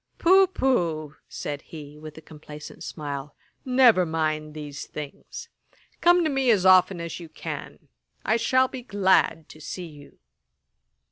[0.17, 1.13] 'Poh, poh!
[1.29, 5.47] (said he, with a complacent smile,) never mind these things.
[6.01, 7.87] Come to me as often as you can.
[8.25, 10.17] I shall be glad to see you.'